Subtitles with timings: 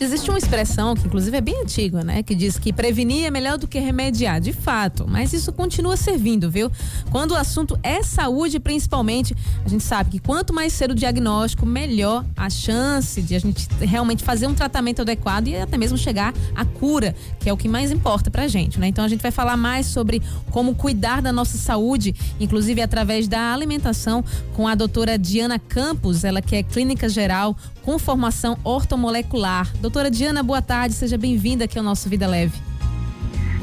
[0.00, 2.22] Existe uma expressão que, inclusive, é bem antiga, né?
[2.22, 4.40] Que diz que prevenir é melhor do que remediar.
[4.40, 6.70] De fato, mas isso continua servindo, viu?
[7.10, 9.34] Quando o assunto é saúde, principalmente,
[9.64, 13.66] a gente sabe que quanto mais cedo o diagnóstico, melhor a chance de a gente
[13.80, 17.68] realmente fazer um tratamento adequado e até mesmo chegar à cura, que é o que
[17.68, 18.86] mais importa pra gente, né?
[18.86, 20.22] Então a gente vai falar mais sobre
[20.52, 26.40] como cuidar da nossa saúde, inclusive através da alimentação, com a doutora Diana Campos, ela
[26.40, 27.56] que é clínica geral
[27.88, 29.74] com formação ortomolecular.
[29.80, 32.60] Doutora Diana, boa tarde, seja bem-vinda aqui ao nosso Vida Leve.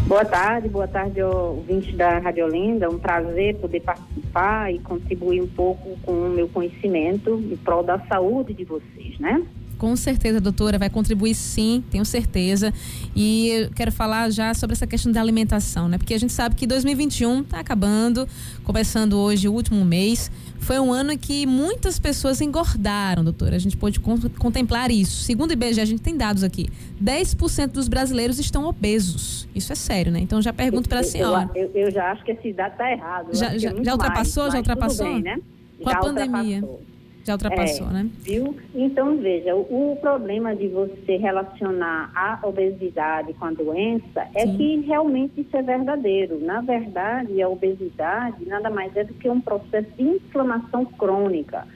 [0.07, 2.89] Boa tarde, boa tarde, ouvintes da Rádio Olinda.
[2.89, 7.99] Um prazer poder participar e contribuir um pouco com o meu conhecimento em prol da
[8.07, 9.43] saúde de vocês, né?
[9.85, 12.73] Com certeza, doutora, vai contribuir sim, tenho certeza.
[13.15, 15.99] E eu quero falar já sobre essa questão da alimentação, né?
[15.99, 18.27] Porque a gente sabe que 2021 está acabando,
[18.63, 20.31] começando hoje o último mês.
[20.57, 23.57] Foi um ano em que muitas pessoas engordaram, doutora.
[23.57, 25.23] A gente pode contemplar isso.
[25.23, 26.67] Segundo o IBGE, a gente tem dados aqui.
[26.99, 29.47] 10% dos brasileiros estão obesos.
[29.53, 30.19] Isso é sério, né?
[30.19, 31.47] Então já pergunto para a senhora.
[31.53, 33.29] Eu, eu, eu, já acho que esse dado está errado.
[33.33, 34.43] Já, já, já ultrapassou?
[34.45, 35.05] Mais, já ultrapassou?
[35.05, 35.37] Bem, né?
[35.77, 36.55] Com já a pandemia.
[36.55, 36.94] Ultrapassou.
[37.25, 38.09] Já ultrapassou, é, né?
[38.19, 38.55] Viu?
[38.75, 44.55] Então, veja, o, o, problema de você relacionar a obesidade com a doença é Sim.
[44.55, 46.39] que realmente isso é verdadeiro.
[46.39, 51.67] Na verdade, a obesidade nada mais é do que um processo de inflamação crônica.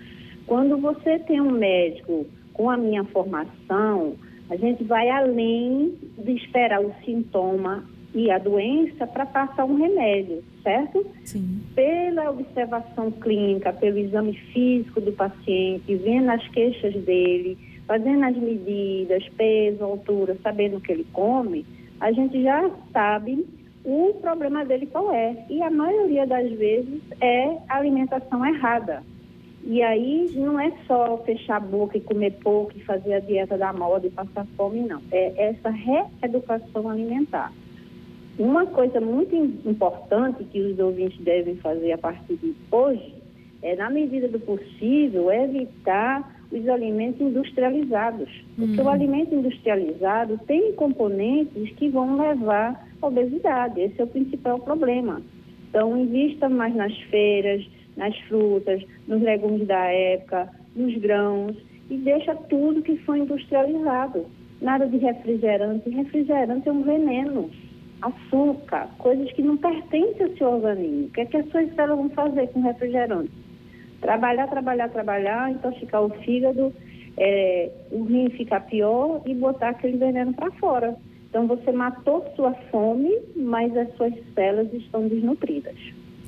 [0.46, 4.14] Quando você tem um médico com a minha formação,
[4.52, 10.44] a gente vai além de esperar o sintoma e a doença para passar um remédio,
[10.64, 11.06] certo?
[11.24, 11.62] Sim.
[11.76, 19.28] Pela observação clínica, pelo exame físico do paciente, vendo as queixas dele, fazendo as medidas,
[19.38, 21.66] peso, altura, sabendo o que ele come,
[22.00, 23.46] a gente já sabe
[23.84, 25.46] o problema dele qual é.
[25.50, 29.04] E a maioria das vezes é alimentação errada.
[29.64, 33.58] E aí não é só fechar a boca e comer pouco e fazer a dieta
[33.58, 35.02] da moda e passar fome, não.
[35.12, 37.52] É essa reeducação alimentar.
[38.40, 43.14] Uma coisa muito importante que os ouvintes devem fazer a partir de hoje
[43.62, 48.30] é, na medida do possível, evitar os alimentos industrializados.
[48.56, 48.90] Porque o uhum.
[48.90, 53.82] alimento industrializado tem componentes que vão levar à obesidade.
[53.82, 55.22] Esse é o principal problema.
[55.70, 57.62] Então, invista mais nas feiras,
[57.98, 61.58] nas frutas, nos legumes da época, nos grãos
[61.90, 64.26] e deixa tudo que for industrializado.
[64.62, 65.90] Nada de refrigerante.
[65.90, 67.50] Refrigerante é um veneno
[68.02, 71.06] açúcar, coisas que não pertencem ao seu organismo.
[71.06, 73.32] O que, é que as suas células vão fazer com refrigerante?
[74.02, 76.74] Trabalhar, trabalhar, trabalhar, intoxicar o fígado,
[77.18, 80.96] é, o rim ficar pior e botar aquele veneno para fora.
[81.30, 85.76] Então você matou sua fome, mas as suas células estão desnutridas.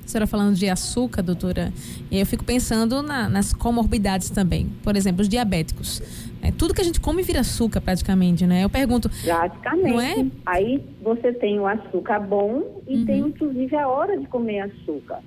[0.03, 1.71] A senhora falando de açúcar, doutora,
[2.11, 4.69] eu fico pensando na, nas comorbidades também.
[4.83, 6.30] Por exemplo, os diabéticos.
[6.41, 8.63] É, tudo que a gente come vira açúcar praticamente, né?
[8.63, 9.09] Eu pergunto.
[9.23, 9.89] Praticamente.
[9.89, 10.25] Não é?
[10.45, 13.05] Aí você tem o açúcar bom e uhum.
[13.05, 15.19] tem inclusive a hora de comer açúcar.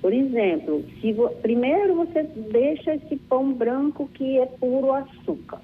[0.00, 1.28] Por exemplo, se vo...
[1.42, 5.60] primeiro você deixa esse pão branco que é puro açúcar.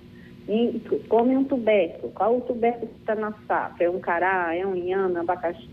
[0.49, 2.12] E come um tubérculo.
[2.12, 3.84] Qual o tubérculo que está na safra?
[3.84, 5.17] É um cará, é um inhame,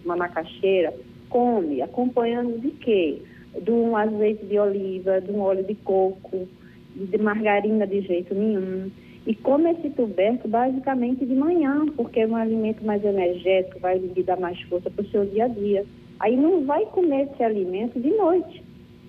[0.04, 0.94] uma macaxeira?
[1.30, 3.22] Come, acompanhando de quê?
[3.62, 6.48] De um azeite de oliva, de um óleo de coco,
[6.96, 8.90] de margarina de jeito nenhum.
[9.26, 14.22] E come esse tubérculo basicamente de manhã, porque é um alimento mais energético, vai lhe
[14.24, 15.86] dar mais força para o seu dia a dia.
[16.20, 18.62] Aí não vai comer esse alimento de noite,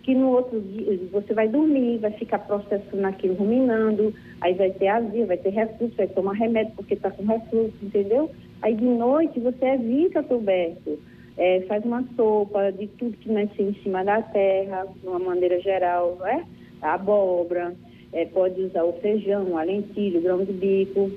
[0.04, 4.88] que no outro dia você vai dormir, vai ficar processando aquilo, ruminando, aí vai ter
[4.88, 8.30] azia, vai ter refluxo, vai tomar remédio porque está com refluxo, entendeu?
[8.62, 10.98] Aí de noite você evita tubérculo,
[11.36, 15.60] é, faz uma sopa de tudo que nasce em cima da terra, de uma maneira
[15.60, 16.44] geral, não é?
[16.80, 17.74] A abóbora,
[18.14, 21.10] é, pode usar o feijão, a lentilha, o grão de bico.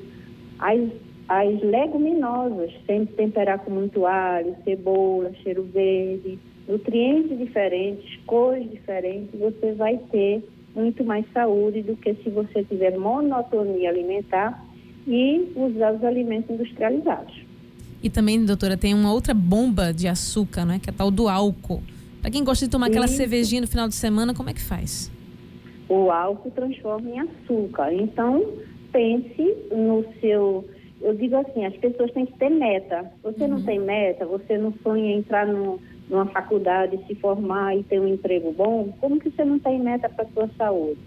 [0.59, 0.79] As,
[1.29, 9.73] as leguminosas, sempre temperar com muito alho, cebola, cheiro verde, nutrientes diferentes, cores diferentes, você
[9.73, 10.43] vai ter
[10.75, 14.65] muito mais saúde do que se você tiver monotonia alimentar
[15.07, 17.33] e usar os alimentos industrializados.
[18.01, 20.79] E também, doutora, tem uma outra bomba de açúcar, né?
[20.79, 21.81] Que é a tal do álcool.
[22.21, 25.11] Para quem gosta de tomar aquela cervejinha no final de semana, como é que faz?
[25.89, 27.93] O álcool transforma em açúcar.
[27.93, 28.45] Então,
[28.91, 30.65] pense no seu.
[31.01, 33.11] Eu digo assim, as pessoas têm que ter meta.
[33.23, 33.49] Você uhum.
[33.49, 35.79] não tem meta, você não sonha entrar no,
[36.09, 40.09] numa faculdade, se formar e ter um emprego bom, como que você não tem meta
[40.09, 40.99] para a sua saúde?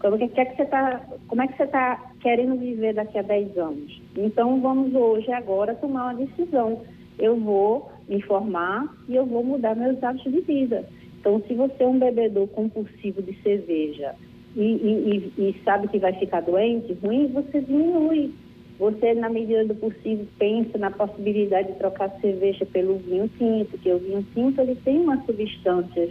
[0.00, 3.18] Como, que, que, é que você tá, como é que você está querendo viver daqui
[3.18, 4.00] a 10 anos?
[4.16, 6.82] Então, vamos hoje, agora, tomar uma decisão.
[7.18, 10.84] Eu vou me formar e eu vou mudar meus hábitos de vida.
[11.18, 14.14] Então, se você é um bebedor compulsivo de cerveja
[14.56, 18.32] e, e, e, sabe que vai ficar doente, ruim, você diminui.
[18.78, 23.92] Você, na medida do possível, pensa na possibilidade de trocar cerveja pelo vinho tinto, porque
[23.92, 26.10] o vinho tinto ele tem uma substância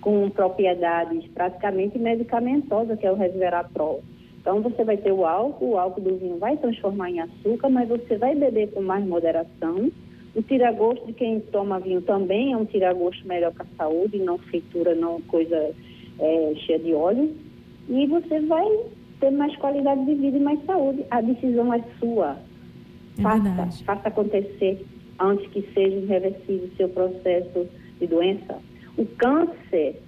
[0.00, 4.02] com propriedades praticamente medicamentosas, que é o resveratrol.
[4.40, 7.88] Então, você vai ter o álcool, o álcool do vinho vai transformar em açúcar, mas
[7.88, 9.90] você vai beber com mais moderação.
[10.34, 14.38] O tira-gosto de quem toma vinho também é um tira-gosto melhor para a saúde, não
[14.38, 15.74] fritura, não coisa
[16.18, 17.34] é, cheia de óleo.
[17.88, 18.66] E você vai
[19.18, 21.04] ter mais qualidade de vida e mais saúde.
[21.10, 22.36] A decisão é sua.
[23.18, 23.84] É faça, verdade.
[23.84, 24.86] faça acontecer
[25.18, 27.66] antes que seja irreversível o seu processo
[27.98, 28.58] de doença.
[28.96, 30.00] O câncer,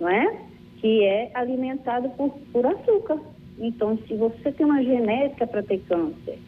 [0.00, 0.38] não é?
[0.80, 3.18] Que é alimentado por, por açúcar.
[3.58, 6.38] Então, se você tem uma genética para ter câncer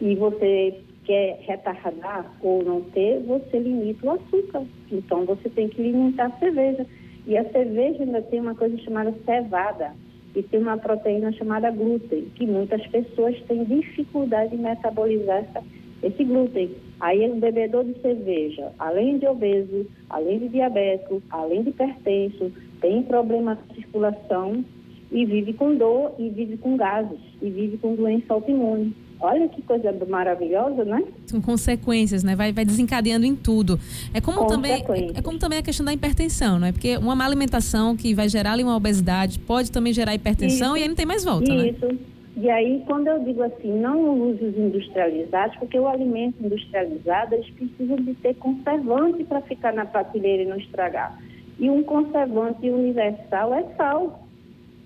[0.00, 4.64] e você quer retardar ou não ter, você limita o açúcar.
[4.90, 6.86] Então, você tem que limitar a cerveja.
[7.26, 9.92] E a cerveja ainda tem uma coisa chamada cevada
[10.34, 15.64] e tem uma proteína chamada glúten, que muitas pessoas têm dificuldade em metabolizar essa,
[16.02, 16.70] esse glúten.
[17.00, 23.02] Aí o bebedor de cerveja, além de obeso, além de diabético, além de hipertenso, tem
[23.02, 24.64] problema de circulação
[25.10, 28.94] e vive com dor e vive com gases e vive com doença autoimune.
[29.20, 31.04] Olha que coisa maravilhosa, né?
[31.26, 32.34] São consequências, né?
[32.34, 33.78] Vai, vai desencadeando em tudo.
[34.14, 34.82] É como também
[35.14, 36.72] é como também a questão da hipertensão, não é?
[36.72, 40.78] Porque uma má alimentação que vai gerar ali uma obesidade pode também gerar hipertensão Isso.
[40.78, 41.86] e aí não tem mais volta, Isso.
[41.86, 41.98] né?
[42.36, 47.50] E aí, quando eu digo assim, não use os industrializados, porque o alimento industrializado, eles
[47.50, 51.18] precisam de ter conservante para ficar na prateleira e não estragar.
[51.58, 54.24] E um conservante universal é sal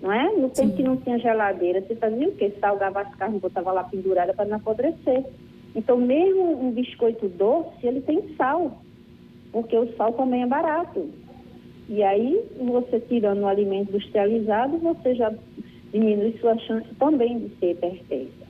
[0.01, 0.33] não é?
[0.37, 0.77] No tempo Sim.
[0.77, 2.53] que não tinha geladeira, você fazia o quê?
[2.61, 5.25] Salgava as carnes, botava lá pendurada para não apodrecer.
[5.75, 8.79] Então, mesmo um biscoito doce, ele tem sal,
[9.51, 11.09] porque o sal também é barato.
[11.89, 15.33] E aí, você tirando o alimento industrializado, você já
[15.93, 18.45] diminui sua chance também de ser hipertensa.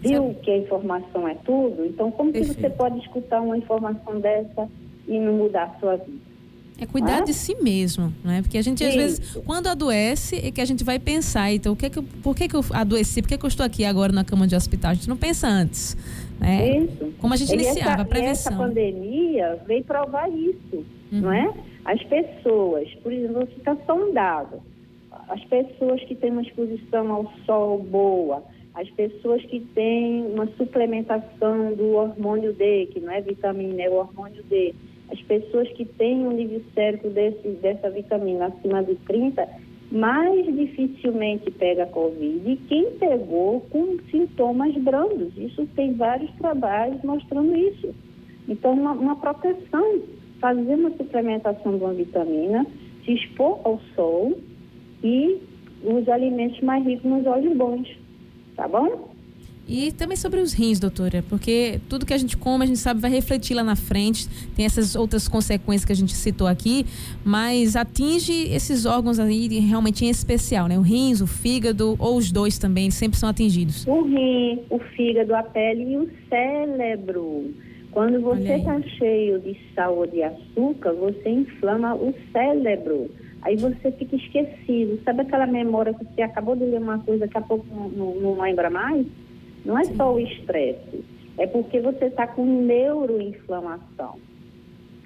[0.00, 1.84] Viu que a informação é tudo?
[1.84, 4.68] Então, como que você pode escutar uma informação dessa
[5.06, 6.29] e não mudar a sua vida?
[6.80, 7.24] É cuidar ah?
[7.24, 8.40] de si mesmo, não é?
[8.40, 11.76] Porque a gente, às vezes, quando adoece, é que a gente vai pensar, então, o
[11.76, 13.20] que é que por que, que eu adoeci?
[13.20, 14.92] Por que, que eu estou aqui agora na cama de hospital?
[14.92, 15.94] A gente não pensa antes.
[16.40, 16.78] Né?
[16.78, 17.12] Isso.
[17.18, 18.52] Como a gente e iniciava, essa, a prevenção.
[18.52, 21.20] essa pandemia veio provar isso, uhum.
[21.20, 21.52] não é?
[21.84, 24.62] As pessoas, por exemplo, você está sondado,
[25.28, 28.42] as pessoas que têm uma exposição ao sol boa,
[28.74, 33.94] as pessoas que têm uma suplementação do hormônio D, que não é vitamina, é o
[33.94, 34.74] hormônio D,
[35.12, 39.48] as pessoas que têm um nível sérico desse, dessa vitamina acima de 30,
[39.90, 42.48] mais dificilmente pega Covid.
[42.48, 45.36] E quem pegou com sintomas brandos.
[45.36, 47.92] Isso tem vários trabalhos mostrando isso.
[48.48, 50.02] Então, uma, uma proteção,
[50.40, 52.66] fazer uma suplementação de uma vitamina,
[53.04, 54.38] se expor ao sol
[55.02, 55.38] e
[55.84, 57.88] os alimentos mais ricos nos óleos bons.
[58.56, 59.09] Tá bom?
[59.70, 63.00] E também sobre os rins, doutora, porque tudo que a gente come, a gente sabe,
[63.00, 66.84] vai refletir lá na frente, tem essas outras consequências que a gente citou aqui,
[67.24, 70.76] mas atinge esses órgãos aí realmente em especial, né?
[70.76, 73.86] O rins, o fígado, ou os dois também, sempre são atingidos.
[73.86, 77.54] O rim, o fígado, a pele e o cérebro.
[77.92, 83.08] Quando você está cheio de sal ou de açúcar, você inflama o cérebro.
[83.42, 84.98] Aí você fica esquecido.
[85.04, 88.14] Sabe aquela memória que você acabou de ler uma coisa, daqui a pouco não, não,
[88.16, 89.06] não lembra mais?
[89.64, 91.04] Não é só o estresse,
[91.38, 94.18] é porque você está com neuroinflamação.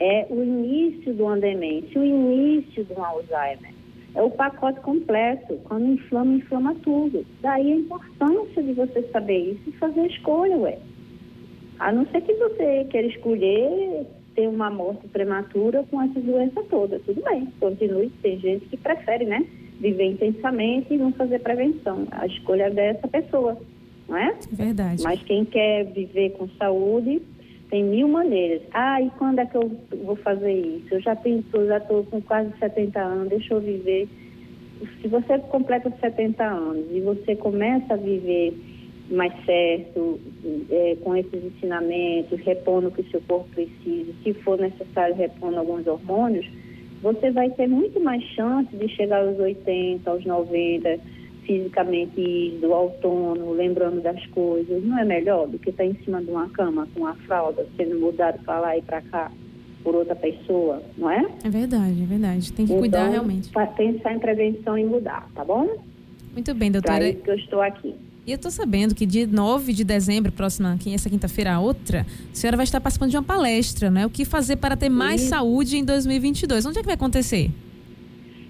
[0.00, 3.72] É o início do demência, o início do Alzheimer.
[4.14, 5.58] É o pacote completo.
[5.64, 7.24] Quando inflama, inflama tudo.
[7.40, 10.78] Daí a importância de você saber isso e fazer a escolha, ué.
[11.78, 17.00] A não ser que você queira escolher ter uma morte prematura com essa doença toda.
[17.00, 18.10] Tudo bem, continue.
[18.22, 19.44] Tem gente que prefere, né?
[19.80, 22.06] Viver intensamente e não fazer prevenção.
[22.12, 23.56] A escolha é dessa pessoa
[24.08, 24.34] não é?
[24.50, 25.02] Verdade.
[25.02, 27.22] Mas quem quer viver com saúde
[27.70, 28.62] tem mil maneiras.
[28.72, 29.70] Ah, e quando é que eu
[30.04, 30.94] vou fazer isso?
[30.94, 34.08] Eu já tenho, já estou com quase 70 anos, deixa eu viver.
[35.00, 38.54] Se você completa 70 anos e você começa a viver
[39.10, 40.20] mais certo,
[40.70, 45.58] é, com esses ensinamentos, repondo o que o seu corpo precisa, se for necessário, repondo
[45.58, 46.46] alguns hormônios,
[47.02, 50.98] você vai ter muito mais chance de chegar aos 80, aos 90,
[51.46, 56.30] fisicamente do autônomo, lembrando das coisas, não é melhor do que estar em cima de
[56.30, 59.30] uma cama com a fralda sendo mudado para lá e para cá
[59.82, 61.24] por outra pessoa, não é?
[61.44, 62.52] É verdade, é verdade.
[62.52, 63.50] Tem que então, cuidar realmente.
[63.76, 65.68] Pensar em prevenção e mudar, tá bom?
[66.32, 66.96] Muito bem, doutora.
[66.96, 67.94] Para isso que eu estou aqui.
[68.26, 72.34] E eu estou sabendo que dia 9 de dezembro, próxima, essa quinta-feira, a outra, a
[72.34, 74.06] senhora vai estar participando de uma palestra, né?
[74.06, 75.28] O que fazer para ter mais Sim.
[75.28, 76.64] saúde em 2022.
[76.64, 77.50] Onde é que vai acontecer?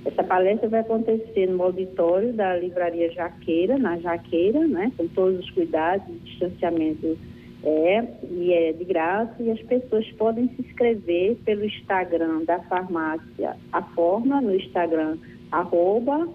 [0.04, 4.92] Essa palestra vai acontecer no auditório da Livraria Jaqueira, na Jaqueira, né?
[4.96, 7.18] Com todos os cuidados, distanciamento
[7.62, 13.56] é, e é de graça, e as pessoas podem se inscrever pelo Instagram da farmácia
[13.72, 15.16] A Fórmula, no Instagram
[15.50, 16.28] arroba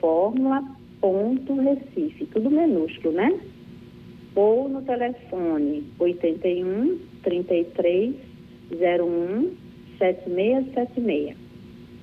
[0.00, 3.38] fórmula.recife, tudo minúsculo, né?
[4.34, 8.14] Ou no telefone 81 33
[8.72, 9.56] 01
[9.98, 11.47] 7676.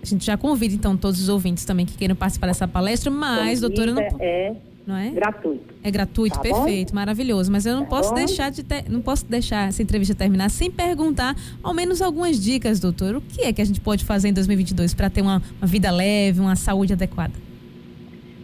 [0.05, 3.62] A gente já convida, então, todos os ouvintes também que queiram participar dessa palestra, mas,
[3.62, 4.01] doutora, não...
[4.19, 5.09] É não é?
[5.09, 5.74] Gratuito.
[5.83, 6.95] É gratuito, tá perfeito, bom?
[6.95, 7.51] maravilhoso.
[7.51, 8.15] Mas eu não tá posso bom?
[8.15, 12.79] deixar de ter, não posso deixar essa entrevista terminar sem perguntar ao menos algumas dicas,
[12.79, 13.15] doutor.
[13.15, 15.89] O que é que a gente pode fazer em 2022 para ter uma, uma vida
[15.89, 17.33] leve, uma saúde adequada?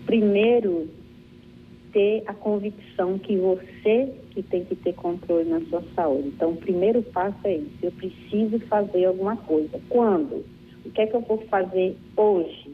[0.08, 0.90] Primeiro,
[1.94, 6.30] ter a convicção que você que tem que ter controle na sua saúde.
[6.30, 7.78] Então, o primeiro passo é isso.
[7.84, 9.80] Eu preciso fazer alguma coisa.
[9.90, 10.44] Quando?
[10.92, 12.70] O que é que eu vou fazer hoje?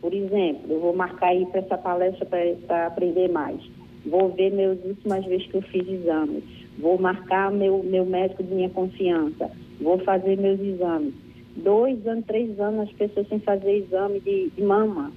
[0.00, 2.26] Por exemplo, eu vou marcar aí para essa palestra
[2.66, 3.60] para aprender mais.
[4.06, 6.42] Vou ver meus últimas vezes que eu fiz exames.
[6.78, 9.50] Vou marcar meu, meu médico de minha confiança.
[9.82, 11.12] Vou fazer meus exames.
[11.56, 15.12] Dois anos, três anos, as pessoas sem fazer exame de, de mama.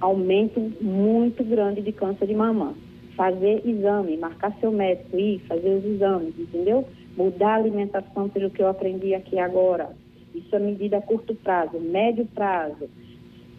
[0.00, 2.74] Aumento muito grande de câncer de mama.
[3.14, 6.84] Fazer exame, marcar seu médico, ir fazer os exames, entendeu?
[7.16, 9.90] Mudar a alimentação, pelo que eu aprendi aqui agora.
[10.38, 12.88] Isso é medida a curto prazo, médio prazo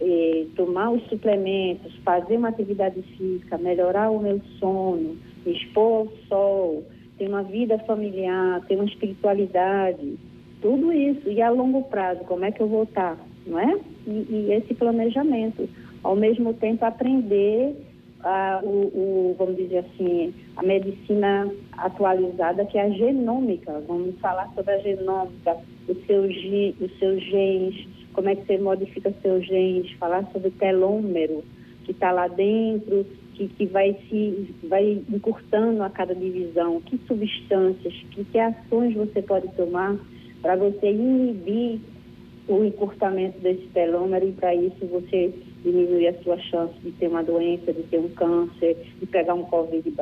[0.02, 6.08] eh, tomar os suplementos, fazer uma atividade física, melhorar o meu sono, me expor ao
[6.28, 6.84] sol,
[7.18, 10.18] ter uma vida familiar, ter uma espiritualidade,
[10.62, 11.30] tudo isso.
[11.30, 13.78] E a longo prazo, como é que eu vou estar, não é?
[14.08, 15.68] E, e esse planejamento.
[16.02, 17.76] Ao mesmo tempo, aprender
[18.24, 23.82] a, o, o, vamos dizer assim, a medicina atualizada, que é a genômica.
[23.88, 25.58] Vamos falar sobre a genômica,
[25.88, 26.36] os seus,
[26.82, 31.44] os seus genes, como é que você modifica seus genes, falar sobre o telômero
[31.86, 37.94] que está lá dentro, que, que vai se vai encurtando a cada divisão, que substâncias,
[38.12, 39.98] que, que ações você pode tomar
[40.42, 41.80] para você inibir
[42.48, 47.24] o encurtamento desse telômero e para isso você diminuir a sua chance de ter uma
[47.24, 49.94] doença, de ter um câncer, de pegar um Covid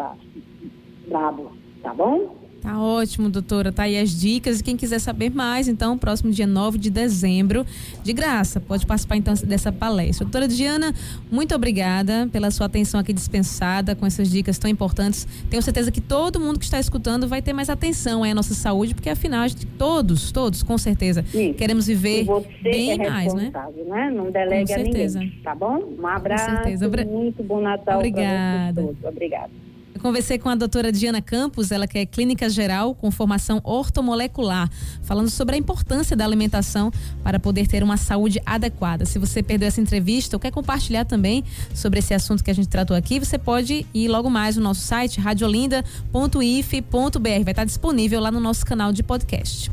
[1.08, 2.47] brabo, tá bom?
[2.62, 3.72] Tá ótimo, doutora.
[3.72, 4.60] Tá aí as dicas.
[4.60, 7.66] E quem quiser saber mais, então, próximo dia 9 de dezembro,
[8.04, 10.26] de graça, pode participar então dessa palestra.
[10.26, 10.94] Doutora Diana,
[11.32, 15.28] muito obrigada pela sua atenção aqui dispensada com essas dicas tão importantes.
[15.50, 18.94] Tenho certeza que todo mundo que está escutando vai ter mais atenção à nossa saúde,
[18.94, 21.54] porque afinal, gente, todos, todos, com certeza, Sim.
[21.54, 22.26] queremos viver
[22.62, 23.52] bem é mais, né?
[23.88, 24.12] né?
[24.12, 25.20] Não delegue com certeza.
[25.20, 25.96] a ninguém, tá bom?
[26.00, 27.06] Um abraço, com certeza.
[27.06, 28.82] muito bom Natal Obrigada.
[29.04, 29.67] Obrigada.
[29.98, 34.70] Eu conversei com a doutora Diana Campos, ela que é clínica geral com formação ortomolecular,
[35.02, 36.92] falando sobre a importância da alimentação
[37.24, 39.08] para poder ter uma saúde adequada.
[39.08, 42.68] Se você perdeu essa entrevista ou quer compartilhar também sobre esse assunto que a gente
[42.68, 47.44] tratou aqui, você pode ir logo mais no nosso site radiolinda.if.br.
[47.44, 49.72] Vai estar disponível lá no nosso canal de podcast.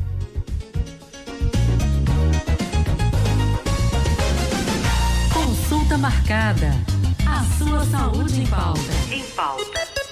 [5.31, 6.71] Consulta marcada.
[7.27, 8.81] A sua saúde em pauta.
[9.11, 10.04] Em pauta.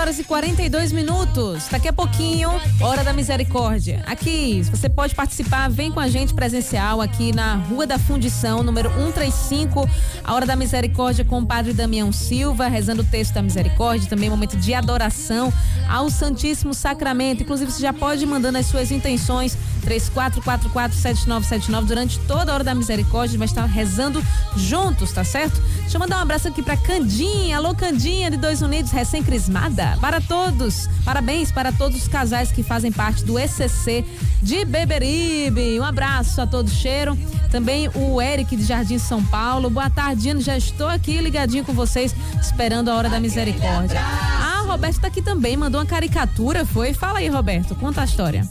[0.00, 1.68] Horas e 42 minutos.
[1.70, 2.48] Daqui a pouquinho,
[2.80, 4.02] Hora da Misericórdia.
[4.06, 8.88] Aqui, você pode participar, vem com a gente presencial aqui na Rua da Fundição, número
[8.88, 9.86] 135,
[10.24, 14.30] a Hora da Misericórdia com o Padre Damião Silva, rezando o texto da misericórdia, também
[14.30, 15.52] momento de adoração
[15.86, 17.42] ao Santíssimo Sacramento.
[17.42, 22.74] Inclusive, você já pode ir mandando as suas intenções 34447979 durante toda a hora da
[22.74, 24.22] misericórdia, vai estar rezando
[24.56, 25.60] juntos, tá certo?
[25.80, 29.96] Deixa eu mandar um abraço aqui pra Candinha, alô Candinha de Dois Unidos, recém-crismada.
[30.00, 34.04] Para todos, parabéns para todos os casais que fazem parte do ECC
[34.42, 35.80] de Beberibe.
[35.80, 37.18] Um abraço a todos, cheiro.
[37.50, 39.68] Também o Eric de Jardim São Paulo.
[39.68, 44.00] Boa tarde, já estou aqui ligadinho com vocês, esperando a hora da misericórdia.
[44.00, 46.94] Ah, Roberto tá aqui também, mandou uma caricatura, foi?
[46.94, 48.48] Fala aí, Roberto, conta a história.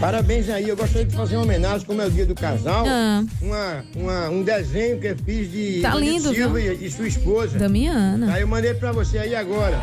[0.00, 3.24] Parabéns aí, eu gostaria de fazer uma homenagem, como é o dia do casal, ah.
[3.40, 7.58] uma, uma, um desenho que eu fiz de tá lindo, Silva e, e, sua esposa.
[7.58, 8.32] Damiana.
[8.32, 9.80] Aí eu mandei pra você aí agora.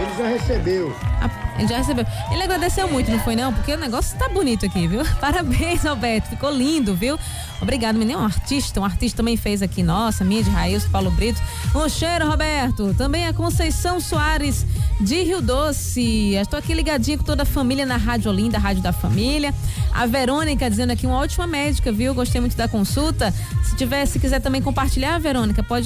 [0.00, 0.92] Ele já recebeu.
[1.20, 2.04] A Ele já recebeu.
[2.30, 3.52] Ele agradeceu muito, não foi não?
[3.52, 5.02] Porque o negócio tá bonito aqui, viu?
[5.20, 6.28] Parabéns, Alberto.
[6.28, 7.18] Ficou lindo, viu?
[7.60, 8.20] Obrigado, menino.
[8.20, 9.82] Um artista, um artista também fez aqui.
[9.82, 11.40] Nossa, minha de Raíssa, Paulo Brito.
[11.74, 12.94] Um cheiro, Roberto.
[12.94, 14.66] Também a Conceição Soares
[15.00, 16.34] de Rio Doce.
[16.34, 19.54] Estou aqui ligadinha com toda a família na Rádio Olinda, Rádio da Família.
[19.92, 22.14] A Verônica dizendo aqui uma ótima médica, viu?
[22.14, 23.32] Gostei muito da consulta.
[23.62, 25.82] Se tiver, se quiser também compartilhar, Verônica, pode